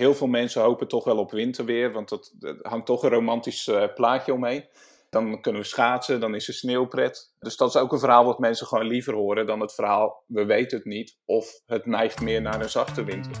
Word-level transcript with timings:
Heel 0.00 0.14
veel 0.14 0.26
mensen 0.26 0.62
hopen 0.62 0.88
toch 0.88 1.04
wel 1.04 1.18
op 1.18 1.30
winterweer, 1.30 1.92
want 1.92 2.08
dat, 2.08 2.34
hangt 2.62 2.86
toch 2.86 3.02
een 3.02 3.10
romantisch 3.10 3.66
uh, 3.66 3.84
plaatje 3.94 4.32
omheen. 4.32 4.64
Dan 5.10 5.40
kunnen 5.40 5.60
we 5.60 5.66
schaatsen, 5.66 6.20
dan 6.20 6.34
is 6.34 6.48
er 6.48 6.54
sneeuwpret. 6.54 7.32
Dus 7.38 7.56
dat 7.56 7.68
is 7.68 7.76
ook 7.76 7.92
een 7.92 7.98
verhaal 7.98 8.24
wat 8.24 8.38
mensen 8.38 8.66
gewoon 8.66 8.86
liever 8.86 9.14
horen 9.14 9.46
dan 9.46 9.60
het 9.60 9.74
verhaal 9.74 10.24
we 10.26 10.44
weten 10.44 10.78
het 10.78 10.86
niet 10.86 11.18
of 11.24 11.60
het 11.66 11.86
neigt 11.86 12.20
meer 12.20 12.42
naar 12.42 12.60
een 12.60 12.70
zachte 12.70 13.04
winter. 13.04 13.32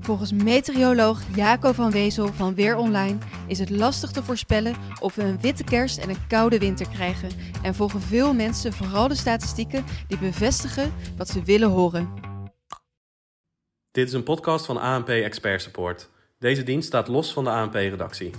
Volgens 0.00 0.32
meteoroloog 0.32 1.20
Jaco 1.34 1.72
van 1.72 1.90
Wezel 1.90 2.26
van 2.26 2.54
Weer 2.54 2.76
Online 2.76 3.18
is 3.48 3.58
het 3.58 3.70
lastig 3.70 4.10
te 4.10 4.22
voorspellen 4.22 4.74
of 5.00 5.14
we 5.14 5.22
een 5.22 5.40
witte 5.40 5.64
kerst 5.64 5.98
en 5.98 6.08
een 6.08 6.26
koude 6.28 6.58
winter 6.58 6.88
krijgen. 6.88 7.30
En 7.62 7.74
volgen 7.74 8.00
veel 8.00 8.34
mensen 8.34 8.72
vooral 8.72 9.08
de 9.08 9.14
statistieken 9.14 9.84
die 10.08 10.18
bevestigen 10.18 10.92
wat 11.16 11.28
ze 11.28 11.42
willen 11.42 11.70
horen. 11.70 12.29
Dit 13.92 14.06
is 14.06 14.12
een 14.12 14.22
podcast 14.22 14.66
van 14.66 14.76
ANP 14.76 15.08
Expert 15.08 15.62
Support. 15.62 16.10
Deze 16.38 16.62
dienst 16.62 16.86
staat 16.86 17.08
los 17.08 17.32
van 17.32 17.44
de 17.44 17.50
ANP-redactie. 17.50 18.30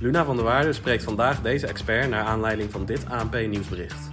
Luna 0.00 0.24
van 0.24 0.36
der 0.36 0.44
Waarde 0.44 0.72
spreekt 0.72 1.02
vandaag 1.02 1.40
deze 1.40 1.66
expert 1.66 2.10
naar 2.10 2.24
aanleiding 2.24 2.70
van 2.70 2.86
dit 2.86 3.08
ANP-nieuwsbericht. 3.08 4.10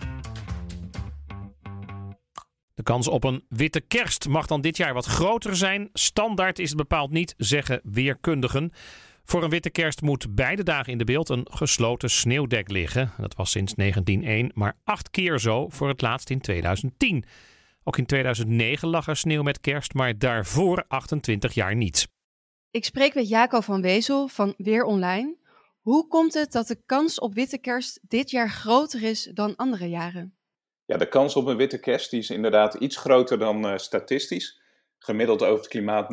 De 2.74 2.84
kans 2.84 3.08
op 3.08 3.24
een 3.24 3.46
witte 3.50 3.82
kerst 3.82 4.28
mag 4.28 4.46
dan 4.46 4.62
dit 4.62 4.78
jaar 4.78 4.94
wat 4.94 5.06
groter 5.06 5.56
zijn. 5.56 5.90
Standaard 5.94 6.60
is 6.60 6.70
het 6.70 6.78
bepaald 6.78 7.12
niet, 7.12 7.34
zeggen 7.38 7.82
weerkundigen. 7.84 8.72
Voor 9.24 9.44
een 9.44 9.50
witte 9.50 9.70
kerst 9.70 10.02
moet 10.02 10.36
beide 10.36 10.64
dagen 10.64 10.92
in 10.92 10.98
de 10.98 11.04
beeld 11.04 11.30
een 11.30 11.48
gesloten 11.52 12.10
sneeuwdek 12.10 12.70
liggen. 12.70 13.12
Dat 13.18 13.36
was 13.36 13.52
sinds 13.52 13.74
1901 13.74 14.52
maar 14.54 14.78
acht 14.84 15.10
keer 15.10 15.40
zo, 15.40 15.70
voor 15.70 15.88
het 15.88 16.02
laatst 16.02 16.30
in 16.30 16.40
2010. 16.40 17.26
Ook 17.90 17.98
in 17.98 18.06
2009 18.06 18.90
lag 18.90 19.08
er 19.08 19.16
sneeuw 19.16 19.42
met 19.42 19.60
kerst, 19.60 19.94
maar 19.94 20.18
daarvoor 20.18 20.86
28 20.88 21.54
jaar 21.54 21.76
niet. 21.76 22.08
Ik 22.72 22.86
spreek 22.86 23.14
met 23.16 23.30
Jaco 23.30 23.60
van 23.62 23.82
Wezel 23.82 24.28
van 24.28 24.54
Weer 24.58 24.84
Online. 24.84 25.38
Hoe 25.82 26.08
komt 26.08 26.34
het 26.34 26.52
dat 26.52 26.68
de 26.68 26.82
kans 26.86 27.20
op 27.20 27.34
witte 27.34 27.58
kerst 27.58 28.00
dit 28.08 28.30
jaar 28.30 28.50
groter 28.50 29.04
is 29.04 29.24
dan 29.34 29.56
andere 29.56 29.90
jaren? 29.90 30.38
Ja, 30.86 30.98
de 30.98 31.08
kans 31.08 31.36
op 31.36 31.46
een 31.46 31.58
witte 31.58 31.80
kerst 31.80 32.12
die 32.12 32.20
is 32.20 32.30
inderdaad 32.30 32.74
iets 32.74 32.98
groter 32.98 33.40
dan 33.40 33.66
uh, 33.66 33.78
statistisch. 33.78 34.62
Gemiddeld 34.98 35.44
over 35.44 35.58
het 35.58 35.68
klimaat 35.68 36.06
1991-2020 36.06 36.10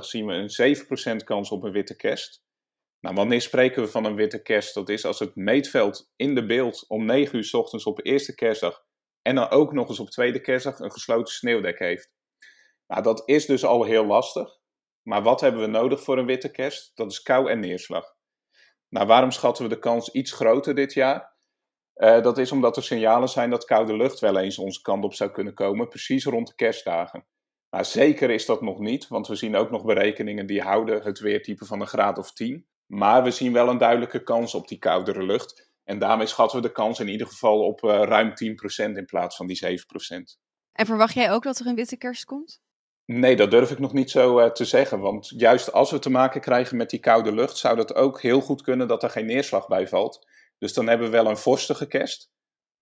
zien 0.00 0.26
we 0.26 0.32
een 0.32 1.16
7% 1.20 1.24
kans 1.24 1.50
op 1.50 1.62
een 1.62 1.72
witte 1.72 1.96
kerst. 1.96 2.42
Nou, 3.00 3.14
wanneer 3.14 3.40
spreken 3.40 3.82
we 3.82 3.88
van 3.88 4.04
een 4.04 4.16
witte 4.16 4.42
kerst? 4.42 4.74
Dat 4.74 4.88
is 4.88 5.04
als 5.04 5.18
het 5.18 5.36
meetveld 5.36 6.12
in 6.16 6.34
de 6.34 6.46
beeld 6.46 6.84
om 6.88 7.04
9 7.04 7.36
uur 7.36 7.44
s 7.44 7.54
ochtends 7.54 7.84
op 7.84 8.00
eerste 8.02 8.34
kerstdag 8.34 8.84
en 9.26 9.34
dan 9.34 9.50
ook 9.50 9.72
nog 9.72 9.88
eens 9.88 10.00
op 10.00 10.10
tweede 10.10 10.40
kerstdag 10.40 10.78
een 10.78 10.92
gesloten 10.92 11.34
sneeuwdek 11.34 11.78
heeft. 11.78 12.10
Nou, 12.86 13.02
dat 13.02 13.22
is 13.28 13.46
dus 13.46 13.64
al 13.64 13.84
heel 13.84 14.06
lastig. 14.06 14.58
Maar 15.02 15.22
wat 15.22 15.40
hebben 15.40 15.60
we 15.60 15.66
nodig 15.66 16.02
voor 16.02 16.18
een 16.18 16.26
witte 16.26 16.50
kerst? 16.50 16.90
Dat 16.94 17.10
is 17.10 17.22
kou 17.22 17.50
en 17.50 17.60
neerslag. 17.60 18.14
Nou, 18.88 19.06
waarom 19.06 19.30
schatten 19.30 19.64
we 19.64 19.74
de 19.74 19.78
kans 19.78 20.10
iets 20.10 20.32
groter 20.32 20.74
dit 20.74 20.92
jaar? 20.92 21.34
Uh, 21.96 22.22
dat 22.22 22.38
is 22.38 22.52
omdat 22.52 22.76
er 22.76 22.82
signalen 22.82 23.28
zijn 23.28 23.50
dat 23.50 23.64
koude 23.64 23.96
lucht 23.96 24.20
wel 24.20 24.38
eens 24.38 24.58
onze 24.58 24.82
kant 24.82 25.04
op 25.04 25.14
zou 25.14 25.30
kunnen 25.30 25.54
komen, 25.54 25.88
precies 25.88 26.24
rond 26.24 26.46
de 26.46 26.54
kerstdagen. 26.54 27.26
Maar 27.70 27.84
zeker 27.84 28.30
is 28.30 28.46
dat 28.46 28.62
nog 28.62 28.78
niet, 28.78 29.08
want 29.08 29.26
we 29.26 29.34
zien 29.34 29.56
ook 29.56 29.70
nog 29.70 29.84
berekeningen 29.84 30.46
die 30.46 30.62
houden 30.62 31.02
het 31.02 31.18
weertype 31.18 31.64
van 31.64 31.80
een 31.80 31.86
graad 31.86 32.18
of 32.18 32.32
10. 32.32 32.66
Maar 32.86 33.22
we 33.22 33.30
zien 33.30 33.52
wel 33.52 33.68
een 33.68 33.78
duidelijke 33.78 34.22
kans 34.22 34.54
op 34.54 34.68
die 34.68 34.78
koudere 34.78 35.22
lucht. 35.22 35.65
En 35.86 35.98
daarmee 35.98 36.26
schatten 36.26 36.60
we 36.60 36.66
de 36.66 36.72
kans 36.72 37.00
in 37.00 37.08
ieder 37.08 37.26
geval 37.26 37.64
op 37.64 37.82
uh, 37.82 37.90
ruim 37.90 38.30
10% 38.30 38.34
in 38.76 39.04
plaats 39.04 39.36
van 39.36 39.46
die 39.46 39.80
7%. 39.80 40.46
En 40.72 40.86
verwacht 40.86 41.14
jij 41.14 41.32
ook 41.32 41.42
dat 41.42 41.58
er 41.58 41.66
een 41.66 41.74
witte 41.74 41.96
kerst 41.96 42.24
komt? 42.24 42.60
Nee, 43.04 43.36
dat 43.36 43.50
durf 43.50 43.70
ik 43.70 43.78
nog 43.78 43.92
niet 43.92 44.10
zo 44.10 44.40
uh, 44.40 44.50
te 44.50 44.64
zeggen. 44.64 45.00
Want 45.00 45.28
juist 45.28 45.72
als 45.72 45.90
we 45.90 45.98
te 45.98 46.10
maken 46.10 46.40
krijgen 46.40 46.76
met 46.76 46.90
die 46.90 47.00
koude 47.00 47.32
lucht, 47.32 47.56
zou 47.56 47.76
dat 47.76 47.94
ook 47.94 48.20
heel 48.20 48.40
goed 48.40 48.62
kunnen 48.62 48.88
dat 48.88 49.02
er 49.02 49.10
geen 49.10 49.26
neerslag 49.26 49.66
bij 49.68 49.88
valt. 49.88 50.26
Dus 50.58 50.72
dan 50.72 50.86
hebben 50.86 51.06
we 51.06 51.12
wel 51.12 51.26
een 51.26 51.36
vorstige 51.36 51.86
kerst, 51.86 52.30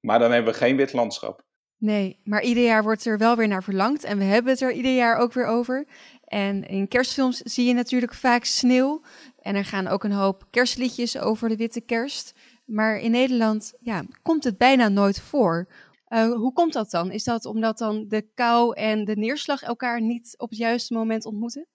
maar 0.01 0.19
dan 0.19 0.33
hebben 0.33 0.53
we 0.53 0.59
geen 0.59 0.77
wit 0.77 0.93
landschap. 0.93 1.45
Nee, 1.79 2.21
maar 2.25 2.43
ieder 2.43 2.65
jaar 2.65 2.83
wordt 2.83 3.05
er 3.05 3.19
wel 3.19 3.37
weer 3.37 3.49
naar 3.49 3.63
verlangd 3.63 4.05
en 4.05 4.19
we 4.19 4.25
hebben 4.25 4.53
het 4.53 4.61
er 4.61 4.73
ieder 4.73 4.95
jaar 4.95 5.17
ook 5.17 5.33
weer 5.33 5.47
over. 5.47 5.87
En 6.25 6.69
in 6.69 6.89
kerstfilms 6.89 7.39
zie 7.39 7.67
je 7.67 7.75
natuurlijk 7.75 8.15
vaak 8.15 8.45
sneeuw 8.45 9.03
en 9.41 9.55
er 9.55 9.65
gaan 9.65 9.87
ook 9.87 10.05
een 10.05 10.13
hoop 10.13 10.45
kerstliedjes 10.51 11.19
over 11.19 11.49
de 11.49 11.57
witte 11.57 11.81
kerst. 11.81 12.35
Maar 12.65 12.99
in 12.99 13.11
Nederland 13.11 13.75
ja, 13.81 14.05
komt 14.23 14.45
het 14.45 14.59
bijna 14.59 14.89
nooit 14.89 15.21
voor. 15.21 15.69
Uh, 16.09 16.33
hoe 16.33 16.53
komt 16.53 16.73
dat 16.73 16.91
dan? 16.91 17.11
Is 17.11 17.25
dat 17.25 17.45
omdat 17.45 17.79
dan 17.79 18.05
de 18.09 18.29
kou 18.35 18.77
en 18.77 19.05
de 19.05 19.17
neerslag 19.17 19.63
elkaar 19.63 20.01
niet 20.01 20.35
op 20.37 20.49
het 20.49 20.59
juiste 20.59 20.95
moment 20.95 21.25
ontmoeten? 21.25 21.67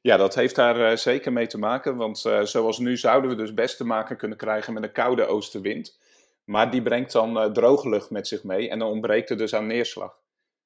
Ja, 0.00 0.16
dat 0.16 0.34
heeft 0.34 0.54
daar 0.54 0.90
uh, 0.90 0.96
zeker 0.96 1.32
mee 1.32 1.46
te 1.46 1.58
maken. 1.58 1.96
Want 1.96 2.24
uh, 2.26 2.42
zoals 2.42 2.78
nu 2.78 2.96
zouden 2.96 3.30
we 3.30 3.36
dus 3.36 3.54
best 3.54 3.76
te 3.76 3.84
maken 3.84 4.16
kunnen 4.16 4.38
krijgen 4.38 4.72
met 4.72 4.82
een 4.82 4.92
koude 4.92 5.26
oostenwind. 5.26 6.00
Maar 6.44 6.70
die 6.70 6.82
brengt 6.82 7.12
dan 7.12 7.52
droge 7.52 7.88
lucht 7.88 8.10
met 8.10 8.28
zich 8.28 8.44
mee 8.44 8.70
en 8.70 8.78
dan 8.78 8.90
ontbreekt 8.90 9.30
er 9.30 9.36
dus 9.36 9.54
aan 9.54 9.66
neerslag. 9.66 10.20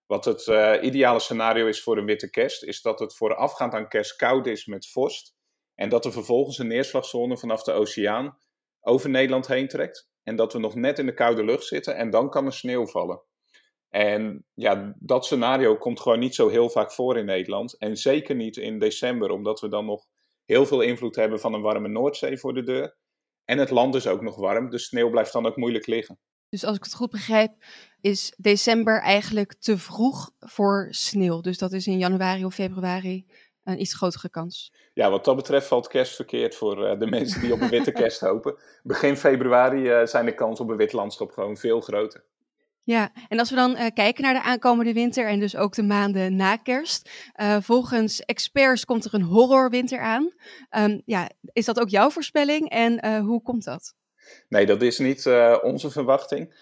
Wat 0.07 0.25
het 0.25 0.47
ideale 0.83 1.19
scenario 1.19 1.67
is 1.67 1.83
voor 1.83 1.99
een 1.99 2.05
witte 2.05 2.31
kerst, 2.31 2.65
is 2.65 2.83
dat 2.83 2.99
het 2.99 3.17
voorafgaand 3.17 3.75
aan 3.75 3.89
kerst 3.89 4.17
koud 4.17 4.47
is 4.47 4.67
met 4.67 4.89
vorst. 4.89 5.35
En 5.75 5.89
dat 5.89 6.05
er 6.05 6.13
vervolgens 6.13 6.59
een 6.59 6.67
neerslagzone 6.67 7.39
vanaf 7.39 7.63
de 7.63 7.73
oceaan 7.73 8.39
over 8.87 9.11
Nederland 9.11 9.47
heen 9.47 9.69
trekt. 9.69 10.09
En 10.23 10.37
dat 10.37 10.53
we 10.53 10.59
nog 10.59 10.75
net 10.75 10.99
in 10.99 11.07
de 11.07 11.15
koude 11.15 11.45
lucht 11.45 11.65
zitten 11.65 11.97
en 11.97 12.11
dan 12.11 12.31
kan 12.31 12.47
er 12.47 12.53
sneeuw 12.53 12.87
vallen. 12.87 13.23
En 13.89 14.45
ja, 14.55 14.95
dat 14.99 15.25
scenario 15.25 15.77
komt 15.77 16.01
gewoon 16.01 16.19
niet 16.19 16.35
zo 16.35 16.49
heel 16.49 16.71
vaak 16.71 16.93
voor 16.93 17.19
in 17.19 17.25
Nederland. 17.25 17.79
En 17.79 17.97
zeker 17.97 18.35
niet 18.35 18.57
in 18.57 18.79
december, 18.79 19.31
omdat 19.31 19.61
we 19.61 19.69
dan 19.69 19.85
nog 19.85 20.07
heel 20.45 20.67
veel 20.67 20.81
invloed 20.81 21.17
hebben 21.17 21.41
van 21.41 21.55
een 21.55 21.61
warme 21.61 21.89
Noordzee 21.89 22.39
voor 22.39 22.55
de 22.55 22.63
deur. 22.63 22.97
En 23.45 23.59
het 23.59 23.71
land 23.71 23.95
is 23.95 24.07
ook 24.07 24.23
nog 24.23 24.37
warm, 24.37 24.71
dus 24.71 24.85
sneeuw 24.85 25.11
blijft 25.11 25.33
dan 25.33 25.47
ook 25.47 25.57
moeilijk 25.57 25.87
liggen. 25.87 26.19
Dus 26.49 26.65
als 26.65 26.77
ik 26.77 26.85
het 26.85 26.95
goed 26.95 27.11
begrijp, 27.11 27.53
is 28.01 28.35
december 28.37 29.01
eigenlijk 29.01 29.55
te 29.55 29.79
vroeg 29.79 30.31
voor 30.39 30.89
sneeuw. 30.91 31.41
Dus 31.41 31.59
dat 31.59 31.73
is 31.73 31.87
in 31.87 31.99
januari 31.99 32.45
of 32.45 32.55
februari 32.55 33.27
een 33.67 33.81
iets 33.81 33.95
grotere 33.95 34.29
kans. 34.29 34.73
Ja, 34.95 35.11
wat 35.11 35.25
dat 35.25 35.37
betreft 35.37 35.67
valt 35.67 35.89
kerst 35.89 36.15
verkeerd 36.15 36.55
voor 36.55 36.91
uh, 36.91 36.99
de 36.99 37.07
mensen 37.07 37.41
die 37.41 37.53
op 37.53 37.61
een 37.61 37.69
witte 37.69 37.93
kerst 37.93 38.21
hopen. 38.31 38.59
Begin 38.83 39.17
februari 39.17 40.01
uh, 40.01 40.07
zijn 40.07 40.25
de 40.25 40.35
kansen 40.35 40.65
op 40.65 40.71
een 40.71 40.77
wit 40.77 40.93
landschap 40.93 41.31
gewoon 41.31 41.57
veel 41.57 41.81
groter. 41.81 42.25
Ja, 42.83 43.13
en 43.29 43.39
als 43.39 43.51
we 43.51 43.57
dan 43.57 43.71
uh, 43.71 43.87
kijken 43.95 44.23
naar 44.23 44.35
de 44.35 44.43
aankomende 44.43 44.93
winter 44.93 45.27
en 45.27 45.41
dus 45.41 45.57
ook 45.57 45.75
de 45.75 45.83
maanden 45.83 46.37
na 46.37 46.57
kerst. 46.57 47.11
volgens 47.61 48.21
experts 48.21 48.85
komt 48.85 49.05
er 49.05 49.15
een 49.15 49.23
horrorwinter 49.23 50.01
aan. 50.01 50.33
Um, 50.79 51.03
ja, 51.05 51.31
is 51.53 51.65
dat 51.65 51.81
ook 51.81 51.89
jouw 51.89 52.11
voorspelling 52.11 52.71
en 52.71 53.21
hoe 53.21 53.43
komt 53.43 53.65
dat? 53.65 53.95
Nee, 54.49 54.67
dat 54.67 54.83
is 54.83 54.99
niet 54.99 55.27
onze 55.63 55.91
verwachting. 55.91 56.55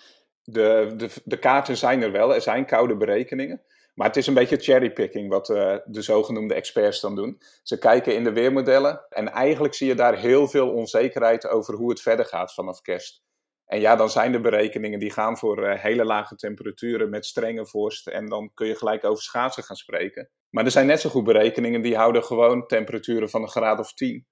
De, 0.42 0.92
de, 0.97 1.10
de 1.25 1.38
kaarten 1.38 1.76
zijn 1.76 2.03
er 2.03 2.12
wel, 2.12 2.34
er 2.34 2.41
zijn 2.41 2.66
koude 2.66 2.97
berekeningen. 2.97 3.62
Maar 3.94 4.06
het 4.06 4.16
is 4.16 4.27
een 4.27 4.34
beetje 4.34 4.56
cherrypicking 4.56 5.28
wat 5.28 5.49
uh, 5.49 5.77
de 5.84 6.03
zogenoemde 6.03 6.55
experts 6.55 7.00
dan 7.00 7.15
doen. 7.15 7.41
Ze 7.62 7.78
kijken 7.78 8.15
in 8.15 8.25
de 8.25 8.32
weermodellen 8.32 9.06
en 9.09 9.28
eigenlijk 9.28 9.75
zie 9.75 9.87
je 9.87 9.94
daar 9.94 10.19
heel 10.19 10.49
veel 10.49 10.71
onzekerheid 10.71 11.47
over 11.47 11.75
hoe 11.75 11.91
het 11.91 12.00
verder 12.00 12.25
gaat 12.25 12.54
vanaf 12.54 12.81
kerst. 12.81 13.22
En 13.65 13.81
ja, 13.81 13.97
dan 13.97 14.10
zijn 14.10 14.33
de 14.33 14.41
berekeningen 14.41 14.99
die 14.99 15.10
gaan 15.10 15.38
voor 15.38 15.69
uh, 15.69 15.78
hele 15.78 16.04
lage 16.04 16.37
temperaturen 16.37 17.10
met 17.10 17.27
strenge 17.27 17.66
vorst. 17.66 18.06
En 18.06 18.28
dan 18.28 18.50
kun 18.54 18.66
je 18.66 18.77
gelijk 18.77 19.04
over 19.04 19.22
schaatsen 19.22 19.62
gaan 19.62 19.77
spreken. 19.77 20.31
Maar 20.50 20.65
er 20.65 20.71
zijn 20.71 20.87
net 20.87 21.00
zo 21.00 21.10
goed 21.10 21.25
berekeningen 21.25 21.83
die 21.83 21.97
houden 21.97 22.25
gewoon 22.25 22.66
temperaturen 22.66 23.31
van 23.31 23.43
een 23.43 23.49
graad 23.49 23.78
of 23.78 23.94
10. 23.94 24.27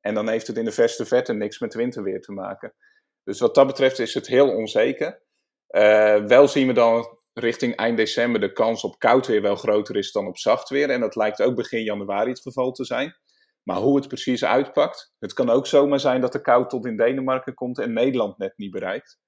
En 0.00 0.14
dan 0.14 0.28
heeft 0.28 0.46
het 0.46 0.56
in 0.56 0.64
de 0.64 0.72
verste 0.72 1.04
verte 1.04 1.32
niks 1.32 1.58
met 1.58 1.74
winterweer 1.74 2.20
te 2.20 2.32
maken. 2.32 2.74
Dus 3.22 3.40
wat 3.40 3.54
dat 3.54 3.66
betreft 3.66 3.98
is 3.98 4.14
het 4.14 4.26
heel 4.26 4.56
onzeker. 4.56 5.22
Uh, 5.70 6.24
wel 6.24 6.48
zien 6.48 6.66
we 6.66 6.72
dan 6.72 7.18
richting 7.34 7.76
eind 7.76 7.96
december 7.96 8.40
de 8.40 8.52
kans 8.52 8.84
op 8.84 8.98
koud 8.98 9.26
weer 9.26 9.42
wel 9.42 9.56
groter 9.56 9.96
is 9.96 10.12
dan 10.12 10.26
op 10.26 10.38
zacht 10.38 10.68
weer. 10.68 10.90
En 10.90 11.00
dat 11.00 11.16
lijkt 11.16 11.42
ook 11.42 11.54
begin 11.54 11.82
januari 11.82 12.30
het 12.30 12.40
geval 12.40 12.72
te 12.72 12.84
zijn. 12.84 13.16
Maar 13.62 13.76
hoe 13.76 13.96
het 13.96 14.08
precies 14.08 14.44
uitpakt, 14.44 15.14
het 15.18 15.32
kan 15.32 15.50
ook 15.50 15.66
zomaar 15.66 16.00
zijn 16.00 16.20
dat 16.20 16.32
de 16.32 16.40
kou 16.40 16.68
tot 16.68 16.86
in 16.86 16.96
Denemarken 16.96 17.54
komt 17.54 17.78
en 17.78 17.92
Nederland 17.92 18.38
net 18.38 18.52
niet 18.56 18.70
bereikt. 18.70 19.18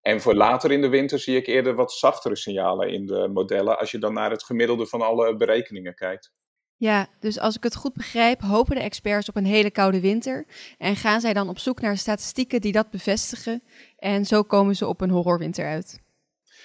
En 0.00 0.20
voor 0.20 0.34
later 0.34 0.70
in 0.70 0.80
de 0.80 0.88
winter 0.88 1.18
zie 1.18 1.36
ik 1.36 1.46
eerder 1.46 1.74
wat 1.74 1.92
zachtere 1.92 2.36
signalen 2.36 2.88
in 2.88 3.06
de 3.06 3.28
modellen 3.28 3.78
als 3.78 3.90
je 3.90 3.98
dan 3.98 4.12
naar 4.12 4.30
het 4.30 4.44
gemiddelde 4.44 4.86
van 4.86 5.02
alle 5.02 5.36
berekeningen 5.36 5.94
kijkt. 5.94 6.32
Ja, 6.76 7.08
dus 7.20 7.38
als 7.38 7.56
ik 7.56 7.62
het 7.62 7.76
goed 7.76 7.92
begrijp, 7.92 8.40
hopen 8.40 8.74
de 8.74 8.82
experts 8.82 9.28
op 9.28 9.36
een 9.36 9.44
hele 9.44 9.70
koude 9.70 10.00
winter 10.00 10.46
en 10.78 10.96
gaan 10.96 11.20
zij 11.20 11.32
dan 11.32 11.48
op 11.48 11.58
zoek 11.58 11.80
naar 11.80 11.96
statistieken 11.96 12.60
die 12.60 12.72
dat 12.72 12.90
bevestigen 12.90 13.62
en 13.96 14.24
zo 14.24 14.42
komen 14.42 14.76
ze 14.76 14.86
op 14.86 15.00
een 15.00 15.10
horrorwinter 15.10 15.66
uit. 15.66 16.01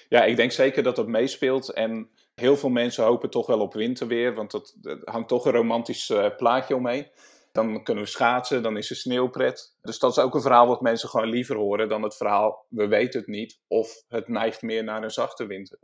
Ja, 0.09 0.23
ik 0.23 0.35
denk 0.35 0.51
zeker 0.51 0.83
dat 0.83 0.95
dat 0.95 1.07
meespeelt. 1.07 1.69
En 1.69 2.09
heel 2.35 2.57
veel 2.57 2.69
mensen 2.69 3.03
hopen 3.03 3.29
toch 3.29 3.47
wel 3.47 3.59
op 3.59 3.73
winterweer, 3.73 4.33
want 4.33 4.51
dat, 4.51 4.75
hangt 5.03 5.27
toch 5.27 5.45
een 5.45 5.51
romantisch 5.51 6.09
uh, 6.09 6.35
plaatje 6.37 6.75
omheen. 6.75 7.07
Dan 7.51 7.83
kunnen 7.83 8.03
we 8.03 8.09
schaatsen, 8.09 8.63
dan 8.63 8.77
is 8.77 8.89
er 8.89 8.95
sneeuwpret. 8.95 9.75
Dus 9.81 9.99
dat 9.99 10.11
is 10.11 10.19
ook 10.19 10.35
een 10.35 10.41
verhaal 10.41 10.67
wat 10.67 10.81
mensen 10.81 11.09
gewoon 11.09 11.29
liever 11.29 11.55
horen 11.55 11.89
dan 11.89 12.03
het 12.03 12.15
verhaal 12.15 12.65
we 12.69 12.87
weten 12.87 13.19
het 13.19 13.29
niet 13.29 13.59
of 13.67 14.03
het 14.07 14.27
neigt 14.27 14.61
meer 14.61 14.83
naar 14.83 15.03
een 15.03 15.11
zachte 15.11 15.45
winter. 15.45 15.79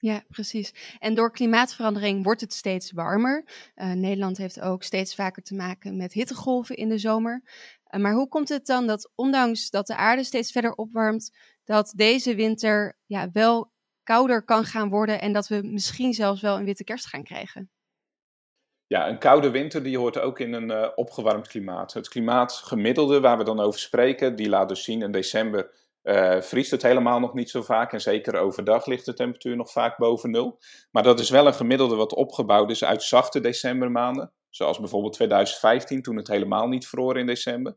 Ja, 0.00 0.24
precies. 0.28 0.96
En 0.98 1.14
door 1.14 1.32
klimaatverandering 1.32 2.24
wordt 2.24 2.40
het 2.40 2.52
steeds 2.52 2.92
warmer. 2.92 3.44
Uh, 3.76 3.92
Nederland 3.92 4.36
heeft 4.36 4.60
ook 4.60 4.82
steeds 4.82 5.14
vaker 5.14 5.42
te 5.42 5.54
maken 5.54 5.96
met 5.96 6.12
hittegolven 6.12 6.76
in 6.76 6.88
de 6.88 6.98
zomer. 6.98 7.42
Uh, 7.90 8.00
maar 8.00 8.12
hoe 8.12 8.28
komt 8.28 8.48
het 8.48 8.66
dan 8.66 8.86
dat 8.86 9.10
ondanks 9.14 9.70
dat 9.70 9.86
de 9.86 9.96
aarde 9.96 10.24
steeds 10.24 10.52
verder 10.52 10.72
opwarmt, 10.72 11.32
dat 11.68 11.92
deze 11.96 12.34
winter 12.34 12.98
ja, 13.06 13.30
wel 13.32 13.72
kouder 14.02 14.44
kan 14.44 14.64
gaan 14.64 14.88
worden 14.88 15.20
en 15.20 15.32
dat 15.32 15.48
we 15.48 15.60
misschien 15.62 16.12
zelfs 16.12 16.40
wel 16.40 16.56
een 16.56 16.64
witte 16.64 16.84
kerst 16.84 17.06
gaan 17.06 17.22
krijgen? 17.22 17.70
Ja, 18.86 19.08
een 19.08 19.18
koude 19.18 19.50
winter 19.50 19.82
die 19.82 19.98
hoort 19.98 20.18
ook 20.18 20.38
in 20.40 20.52
een 20.52 20.70
uh, 20.70 20.88
opgewarmd 20.94 21.48
klimaat. 21.48 21.92
Het 21.92 22.08
klimaatgemiddelde 22.08 23.20
waar 23.20 23.38
we 23.38 23.44
dan 23.44 23.60
over 23.60 23.80
spreken, 23.80 24.36
die 24.36 24.48
laat 24.48 24.68
dus 24.68 24.84
zien 24.84 25.02
in 25.02 25.12
december 25.12 25.70
uh, 26.02 26.40
vriest 26.40 26.70
het 26.70 26.82
helemaal 26.82 27.20
nog 27.20 27.34
niet 27.34 27.50
zo 27.50 27.62
vaak. 27.62 27.92
En 27.92 28.00
zeker 28.00 28.36
overdag 28.38 28.86
ligt 28.86 29.04
de 29.04 29.14
temperatuur 29.14 29.56
nog 29.56 29.72
vaak 29.72 29.96
boven 29.96 30.30
nul. 30.30 30.58
Maar 30.90 31.02
dat 31.02 31.20
is 31.20 31.30
wel 31.30 31.46
een 31.46 31.54
gemiddelde 31.54 31.96
wat 31.96 32.14
opgebouwd 32.14 32.70
is 32.70 32.84
uit 32.84 33.02
zachte 33.02 33.40
decembermaanden. 33.40 34.32
Zoals 34.50 34.78
bijvoorbeeld 34.78 35.12
2015, 35.12 36.02
toen 36.02 36.16
het 36.16 36.28
helemaal 36.28 36.68
niet 36.68 36.88
vroor 36.88 37.18
in 37.18 37.26
december. 37.26 37.76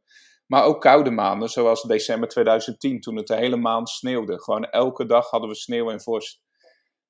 Maar 0.52 0.64
ook 0.64 0.82
koude 0.82 1.12
maanden, 1.12 1.50
zoals 1.50 1.82
december 1.82 2.30
2010, 2.30 3.00
toen 3.00 3.16
het 3.16 3.28
de 3.28 3.36
hele 3.36 3.56
maand 3.56 3.90
sneeuwde. 3.90 4.42
Gewoon 4.42 4.66
elke 4.66 5.06
dag 5.06 5.30
hadden 5.30 5.50
we 5.50 5.56
sneeuw 5.56 5.92
en 5.92 6.02
vorst. 6.02 6.42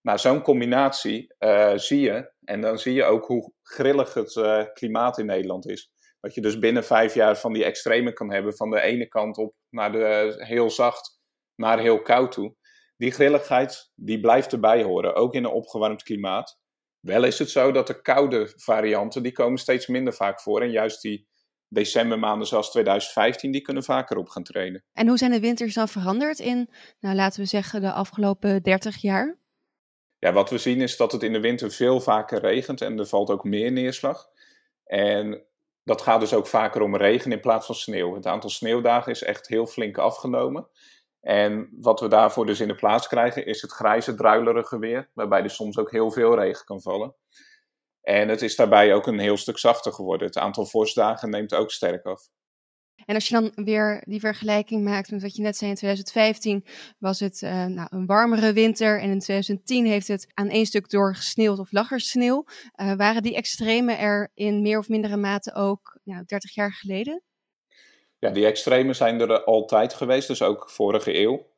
Nou, 0.01 0.17
zo'n 0.17 0.41
combinatie 0.41 1.35
uh, 1.39 1.73
zie 1.75 1.99
je. 1.99 2.31
En 2.43 2.61
dan 2.61 2.79
zie 2.79 2.93
je 2.93 3.03
ook 3.03 3.25
hoe 3.25 3.53
grillig 3.61 4.13
het 4.13 4.35
uh, 4.35 4.63
klimaat 4.73 5.17
in 5.17 5.25
Nederland 5.25 5.69
is. 5.69 5.91
Dat 6.19 6.33
je 6.33 6.41
dus 6.41 6.59
binnen 6.59 6.83
vijf 6.83 7.13
jaar 7.13 7.37
van 7.37 7.53
die 7.53 7.63
extreme 7.63 8.13
kan 8.13 8.31
hebben. 8.31 8.55
Van 8.55 8.69
de 8.69 8.81
ene 8.81 9.07
kant 9.07 9.37
op 9.37 9.55
naar 9.69 9.91
de 9.91 10.33
heel 10.37 10.69
zacht, 10.69 11.19
naar 11.55 11.79
heel 11.79 12.01
koud 12.01 12.31
toe. 12.31 12.55
Die 12.97 13.11
grilligheid, 13.11 13.91
die 13.95 14.19
blijft 14.19 14.51
erbij 14.51 14.83
horen. 14.83 15.15
Ook 15.15 15.33
in 15.33 15.43
een 15.43 15.51
opgewarmd 15.51 16.03
klimaat. 16.03 16.59
Wel 16.99 17.23
is 17.23 17.39
het 17.39 17.49
zo 17.49 17.71
dat 17.71 17.87
de 17.87 18.01
koude 18.01 18.53
varianten, 18.55 19.23
die 19.23 19.31
komen 19.31 19.57
steeds 19.57 19.87
minder 19.87 20.13
vaak 20.13 20.41
voor. 20.41 20.61
En 20.61 20.71
juist 20.71 21.01
die 21.01 21.29
decembermaanden 21.73 22.47
zoals 22.47 22.71
2015, 22.71 23.51
die 23.51 23.61
kunnen 23.61 23.83
vaker 23.83 24.17
op 24.17 24.29
gaan 24.29 24.43
treden. 24.43 24.83
En 24.93 25.07
hoe 25.07 25.17
zijn 25.17 25.31
de 25.31 25.39
winters 25.39 25.73
dan 25.73 25.87
veranderd 25.87 26.39
in, 26.39 26.69
nou 26.99 27.15
laten 27.15 27.39
we 27.39 27.45
zeggen, 27.45 27.81
de 27.81 27.91
afgelopen 27.91 28.63
30 28.63 28.97
jaar? 28.97 29.37
Ja, 30.19 30.33
wat 30.33 30.49
we 30.49 30.57
zien 30.57 30.81
is 30.81 30.97
dat 30.97 31.11
het 31.11 31.23
in 31.23 31.33
de 31.33 31.39
winter 31.39 31.71
veel 31.71 32.01
vaker 32.01 32.39
regent 32.39 32.81
en 32.81 32.99
er 32.99 33.05
valt 33.05 33.29
ook 33.29 33.43
meer 33.43 33.71
neerslag. 33.71 34.29
En 34.85 35.43
dat 35.83 36.01
gaat 36.01 36.19
dus 36.19 36.33
ook 36.33 36.47
vaker 36.47 36.81
om 36.81 36.95
regen 36.95 37.31
in 37.31 37.39
plaats 37.39 37.65
van 37.65 37.75
sneeuw. 37.75 38.15
Het 38.15 38.25
aantal 38.25 38.49
sneeuwdagen 38.49 39.11
is 39.11 39.23
echt 39.23 39.47
heel 39.47 39.67
flink 39.67 39.97
afgenomen. 39.97 40.67
En 41.21 41.69
wat 41.79 41.99
we 41.99 42.07
daarvoor 42.07 42.45
dus 42.45 42.59
in 42.59 42.67
de 42.67 42.75
plaats 42.75 43.07
krijgen 43.07 43.45
is 43.45 43.61
het 43.61 43.71
grijze, 43.71 44.15
druilerige 44.15 44.79
weer, 44.79 45.09
waarbij 45.13 45.43
er 45.43 45.49
soms 45.49 45.77
ook 45.77 45.91
heel 45.91 46.11
veel 46.11 46.35
regen 46.35 46.65
kan 46.65 46.81
vallen. 46.81 47.15
En 48.01 48.27
het 48.27 48.41
is 48.41 48.55
daarbij 48.55 48.93
ook 48.93 49.07
een 49.07 49.19
heel 49.19 49.37
stuk 49.37 49.57
zachter 49.57 49.93
geworden. 49.93 50.27
Het 50.27 50.37
aantal 50.37 50.65
vorstdagen 50.65 51.29
neemt 51.29 51.53
ook 51.53 51.71
sterk 51.71 52.05
af. 52.05 52.29
En 53.05 53.15
als 53.15 53.27
je 53.27 53.33
dan 53.33 53.51
weer 53.65 54.03
die 54.07 54.19
vergelijking 54.19 54.83
maakt 54.83 55.11
met 55.11 55.21
wat 55.21 55.35
je 55.35 55.41
net 55.41 55.57
zei, 55.57 55.69
in 55.69 55.75
2015 55.75 56.65
was 56.97 57.19
het 57.19 57.41
uh, 57.41 57.65
nou, 57.65 57.87
een 57.91 58.05
warmere 58.05 58.53
winter 58.53 58.99
en 58.99 59.09
in 59.09 59.19
2010 59.19 59.85
heeft 59.85 60.07
het 60.07 60.27
aan 60.33 60.49
één 60.49 60.65
stuk 60.65 60.89
door 60.89 61.15
gesneeuwd 61.15 61.59
of 61.59 61.71
lag 61.71 61.91
er 61.91 61.99
sneeuw. 61.99 62.45
Uh, 62.75 62.93
waren 62.93 63.21
die 63.21 63.35
extremen 63.35 63.99
er 63.99 64.31
in 64.33 64.61
meer 64.61 64.77
of 64.77 64.89
mindere 64.89 65.17
mate 65.17 65.55
ook 65.55 65.99
nou, 66.03 66.23
30 66.25 66.53
jaar 66.53 66.73
geleden? 66.73 67.23
Ja, 68.19 68.29
die 68.29 68.45
extremen 68.45 68.95
zijn 68.95 69.19
er 69.19 69.43
altijd 69.43 69.93
geweest, 69.93 70.27
dus 70.27 70.41
ook 70.41 70.69
vorige 70.69 71.19
eeuw. 71.19 71.49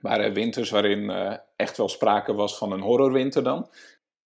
Maar 0.00 0.32
winters 0.32 0.70
waarin 0.70 1.10
uh, 1.10 1.36
echt 1.56 1.76
wel 1.76 1.88
sprake 1.88 2.34
was 2.34 2.58
van 2.58 2.72
een 2.72 2.80
horrorwinter 2.80 3.42
dan. 3.42 3.70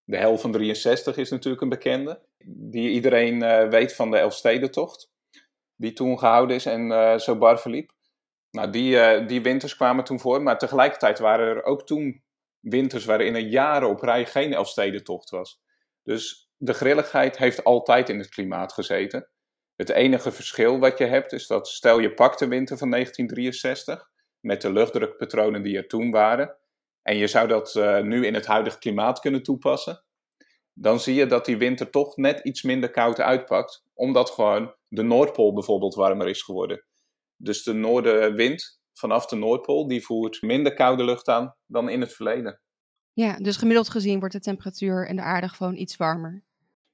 De 0.07 0.17
hel 0.17 0.37
van 0.37 0.51
63 0.51 1.17
is 1.17 1.29
natuurlijk 1.29 1.61
een 1.61 1.69
bekende, 1.69 2.21
die 2.45 2.89
iedereen 2.89 3.69
weet 3.69 3.95
van 3.95 4.11
de 4.11 4.17
Elfstedentocht 4.17 5.09
die 5.77 5.93
toen 5.93 6.19
gehouden 6.19 6.55
is 6.55 6.65
en 6.65 6.91
uh, 6.91 7.17
zo 7.17 7.37
bar 7.37 7.59
verliep. 7.59 7.91
Nou, 8.51 8.69
die, 8.69 8.95
uh, 8.95 9.27
die 9.27 9.41
winters 9.41 9.75
kwamen 9.75 10.03
toen 10.03 10.19
voor, 10.19 10.41
maar 10.41 10.57
tegelijkertijd 10.57 11.19
waren 11.19 11.47
er 11.47 11.63
ook 11.63 11.85
toen 11.85 12.23
winters 12.59 13.05
waarin 13.05 13.35
er 13.35 13.41
jaren 13.41 13.89
op 13.89 14.01
rij 14.01 14.25
geen 14.25 14.53
Elfstedentocht 14.53 15.29
was. 15.29 15.61
Dus 16.03 16.49
de 16.57 16.73
grilligheid 16.73 17.37
heeft 17.37 17.63
altijd 17.63 18.09
in 18.09 18.17
het 18.17 18.29
klimaat 18.29 18.73
gezeten. 18.73 19.29
Het 19.75 19.89
enige 19.89 20.31
verschil 20.31 20.79
wat 20.79 20.97
je 20.97 21.05
hebt 21.05 21.31
is 21.31 21.47
dat 21.47 21.67
stel 21.67 21.99
je 21.99 22.13
pakt 22.13 22.39
de 22.39 22.47
winter 22.47 22.77
van 22.77 22.89
1963 22.89 24.09
met 24.39 24.61
de 24.61 24.71
luchtdrukpatronen 24.71 25.63
die 25.63 25.77
er 25.77 25.87
toen 25.87 26.11
waren 26.11 26.57
en 27.07 27.17
je 27.17 27.27
zou 27.27 27.47
dat 27.47 27.75
uh, 27.75 28.01
nu 28.01 28.25
in 28.25 28.33
het 28.33 28.45
huidige 28.45 28.77
klimaat 28.77 29.19
kunnen 29.19 29.43
toepassen, 29.43 30.03
dan 30.73 30.99
zie 30.99 31.15
je 31.15 31.25
dat 31.25 31.45
die 31.45 31.57
winter 31.57 31.89
toch 31.89 32.17
net 32.17 32.39
iets 32.39 32.61
minder 32.61 32.91
koud 32.91 33.19
uitpakt, 33.19 33.83
omdat 33.93 34.29
gewoon 34.29 34.73
de 34.87 35.01
Noordpool 35.01 35.53
bijvoorbeeld 35.53 35.95
warmer 35.95 36.27
is 36.27 36.41
geworden. 36.41 36.85
Dus 37.35 37.63
de 37.63 37.73
noordenwind 37.73 38.81
vanaf 38.93 39.25
de 39.25 39.35
Noordpool, 39.35 39.87
die 39.87 40.05
voert 40.05 40.41
minder 40.41 40.73
koude 40.73 41.03
lucht 41.03 41.27
aan 41.27 41.55
dan 41.65 41.89
in 41.89 42.01
het 42.01 42.13
verleden. 42.13 42.61
Ja, 43.13 43.37
dus 43.37 43.57
gemiddeld 43.57 43.89
gezien 43.89 44.19
wordt 44.19 44.33
de 44.33 44.39
temperatuur 44.39 45.07
en 45.07 45.15
de 45.15 45.21
aarde 45.21 45.49
gewoon 45.49 45.75
iets 45.75 45.97
warmer. 45.97 46.43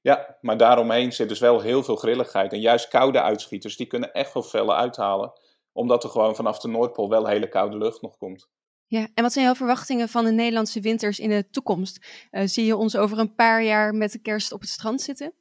Ja, 0.00 0.38
maar 0.40 0.56
daaromheen 0.56 1.12
zit 1.12 1.28
dus 1.28 1.40
wel 1.40 1.60
heel 1.60 1.82
veel 1.82 1.96
grilligheid. 1.96 2.52
En 2.52 2.60
juist 2.60 2.88
koude 2.88 3.22
uitschieters, 3.22 3.76
die 3.76 3.86
kunnen 3.86 4.12
echt 4.12 4.34
wel 4.34 4.42
felle 4.42 4.74
uithalen. 4.74 5.32
Omdat 5.72 6.04
er 6.04 6.10
gewoon 6.10 6.36
vanaf 6.36 6.58
de 6.58 6.68
Noordpool 6.68 7.08
wel 7.08 7.26
hele 7.26 7.48
koude 7.48 7.78
lucht 7.78 8.02
nog 8.02 8.16
komt. 8.16 8.48
Ja, 8.94 9.08
en 9.14 9.22
wat 9.22 9.32
zijn 9.32 9.44
jouw 9.44 9.54
verwachtingen 9.54 10.08
van 10.08 10.24
de 10.24 10.30
Nederlandse 10.30 10.80
winters 10.80 11.18
in 11.18 11.28
de 11.28 11.50
toekomst? 11.50 12.26
Uh, 12.30 12.42
zie 12.44 12.64
je 12.64 12.76
ons 12.76 12.96
over 12.96 13.18
een 13.18 13.34
paar 13.34 13.62
jaar 13.62 13.94
met 13.94 14.12
de 14.12 14.18
kerst 14.18 14.52
op 14.52 14.60
het 14.60 14.68
strand 14.68 15.00
zitten? 15.00 15.32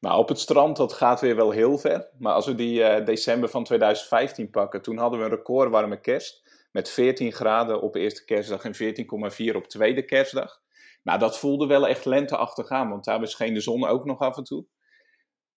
Nou, 0.00 0.18
op 0.18 0.28
het 0.28 0.38
strand, 0.38 0.76
dat 0.76 0.92
gaat 0.92 1.20
weer 1.20 1.36
wel 1.36 1.50
heel 1.50 1.78
ver. 1.78 2.08
Maar 2.18 2.32
als 2.32 2.46
we 2.46 2.54
die 2.54 2.80
uh, 2.80 3.04
december 3.04 3.48
van 3.48 3.64
2015 3.64 4.50
pakken, 4.50 4.82
toen 4.82 4.98
hadden 4.98 5.18
we 5.18 5.24
een 5.24 5.30
recordwarme 5.30 6.00
kerst. 6.00 6.42
Met 6.72 6.90
14 6.90 7.32
graden 7.32 7.80
op 7.80 7.94
eerste 7.94 8.24
kerstdag 8.24 8.64
en 8.64 8.74
14,4 9.52 9.56
op 9.56 9.66
tweede 9.66 10.04
kerstdag. 10.04 10.60
Nou, 11.02 11.18
dat 11.18 11.38
voelde 11.38 11.66
wel 11.66 11.88
echt 11.88 12.04
lenteachtig 12.04 12.68
aan, 12.68 12.88
want 12.88 13.04
daar 13.04 13.28
scheen 13.28 13.54
de 13.54 13.60
zon 13.60 13.86
ook 13.86 14.04
nog 14.04 14.18
af 14.18 14.36
en 14.36 14.44
toe. 14.44 14.66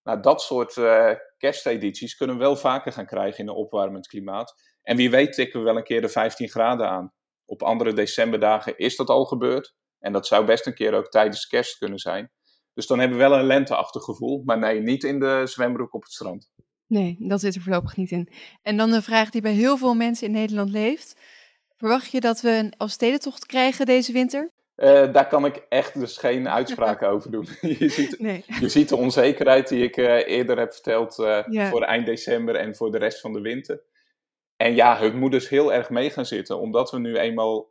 Nou, 0.03 0.19
dat 0.19 0.41
soort 0.41 0.75
uh, 0.75 1.11
kerstedities 1.37 2.15
kunnen 2.15 2.37
we 2.37 2.41
wel 2.41 2.55
vaker 2.55 2.91
gaan 2.91 3.05
krijgen 3.05 3.39
in 3.39 3.47
een 3.47 3.55
opwarmend 3.55 4.07
klimaat. 4.07 4.55
En 4.81 4.95
wie 4.95 5.09
weet 5.09 5.33
tikken 5.33 5.59
we 5.59 5.65
wel 5.65 5.77
een 5.77 5.83
keer 5.83 6.01
de 6.01 6.09
15 6.09 6.49
graden 6.49 6.89
aan. 6.89 7.15
Op 7.49 7.63
andere 7.63 7.93
decemberdagen 7.93 8.77
is 8.77 8.95
dat 8.95 9.09
al 9.09 9.25
gebeurd. 9.25 9.75
En 9.99 10.13
dat 10.13 10.27
zou 10.27 10.45
best 10.45 10.65
een 10.65 10.73
keer 10.73 10.93
ook 10.93 11.09
tijdens 11.09 11.47
kerst 11.47 11.77
kunnen 11.77 11.99
zijn. 11.99 12.31
Dus 12.73 12.87
dan 12.87 12.99
hebben 12.99 13.17
we 13.17 13.23
wel 13.23 13.39
een 13.39 13.45
lenteachtig 13.45 14.03
gevoel. 14.03 14.41
Maar 14.45 14.59
nee, 14.59 14.81
niet 14.81 15.03
in 15.03 15.19
de 15.19 15.41
zwembroek 15.45 15.93
op 15.93 16.03
het 16.03 16.11
strand. 16.11 16.49
Nee, 16.87 17.15
dat 17.19 17.39
zit 17.39 17.55
er 17.55 17.61
voorlopig 17.61 17.95
niet 17.95 18.11
in. 18.11 18.29
En 18.61 18.77
dan 18.77 18.89
de 18.89 19.01
vraag 19.01 19.29
die 19.29 19.41
bij 19.41 19.51
heel 19.51 19.77
veel 19.77 19.93
mensen 19.93 20.27
in 20.27 20.33
Nederland 20.33 20.69
leeft. 20.69 21.15
Verwacht 21.75 22.11
je 22.11 22.19
dat 22.19 22.41
we 22.41 22.49
een 22.49 22.73
Elfstedentocht 22.77 23.45
krijgen 23.45 23.85
deze 23.85 24.11
winter? 24.11 24.51
Uh, 24.75 25.13
daar 25.13 25.27
kan 25.27 25.45
ik 25.45 25.65
echt 25.69 25.99
dus 25.99 26.17
geen 26.17 26.49
uitspraken 26.59 27.09
over 27.09 27.31
doen. 27.31 27.47
je, 27.79 27.89
ziet, 27.89 28.19
nee. 28.19 28.43
je 28.59 28.69
ziet 28.69 28.89
de 28.89 28.95
onzekerheid 28.95 29.67
die 29.67 29.83
ik 29.83 29.97
uh, 29.97 30.27
eerder 30.27 30.57
heb 30.57 30.73
verteld 30.73 31.19
uh, 31.19 31.43
ja. 31.49 31.69
voor 31.69 31.81
eind 31.81 32.05
december 32.05 32.55
en 32.55 32.75
voor 32.75 32.91
de 32.91 32.97
rest 32.97 33.19
van 33.19 33.33
de 33.33 33.41
winter. 33.41 33.81
En 34.57 34.75
ja, 34.75 34.97
het 34.97 35.13
moet 35.13 35.31
dus 35.31 35.49
heel 35.49 35.73
erg 35.73 35.89
mee 35.89 36.09
gaan 36.09 36.25
zitten, 36.25 36.59
omdat 36.59 36.91
we 36.91 36.99
nu 36.99 37.17
eenmaal 37.17 37.67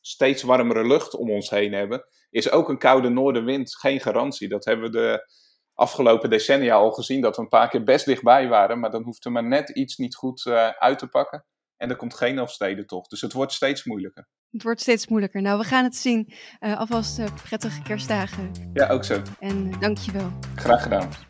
steeds 0.00 0.42
warmere 0.42 0.86
lucht 0.86 1.14
om 1.14 1.30
ons 1.30 1.50
heen 1.50 1.72
hebben, 1.72 2.04
is 2.30 2.50
ook 2.50 2.68
een 2.68 2.78
koude 2.78 3.08
noordenwind 3.08 3.76
geen 3.76 4.00
garantie. 4.00 4.48
Dat 4.48 4.64
hebben 4.64 4.90
we 4.90 4.98
de 4.98 5.28
afgelopen 5.74 6.30
decennia 6.30 6.74
al 6.74 6.90
gezien, 6.90 7.20
dat 7.20 7.36
we 7.36 7.42
een 7.42 7.48
paar 7.48 7.68
keer 7.68 7.82
best 7.82 8.04
dichtbij 8.04 8.48
waren, 8.48 8.80
maar 8.80 8.90
dan 8.90 9.02
hoeft 9.02 9.24
er 9.24 9.32
maar 9.32 9.44
net 9.44 9.68
iets 9.68 9.96
niet 9.96 10.14
goed 10.14 10.44
uh, 10.44 10.68
uit 10.68 10.98
te 10.98 11.08
pakken. 11.08 11.44
En 11.76 11.90
er 11.90 11.96
komt 11.96 12.14
geen 12.14 12.38
Elfstedentocht. 12.38 13.10
Dus 13.10 13.20
het 13.20 13.32
wordt 13.32 13.52
steeds 13.52 13.84
moeilijker. 13.84 14.28
Het 14.50 14.62
wordt 14.62 14.80
steeds 14.80 15.06
moeilijker. 15.06 15.42
Nou, 15.42 15.58
we 15.58 15.64
gaan 15.64 15.84
het 15.84 15.96
zien. 15.96 16.32
Uh, 16.60 16.78
alvast 16.78 17.20
prettige 17.42 17.82
kerstdagen. 17.82 18.70
Ja, 18.72 18.88
ook 18.88 19.04
zo. 19.04 19.22
En 19.38 19.80
dankjewel. 19.80 20.32
Graag 20.54 20.82
gedaan. 20.82 21.29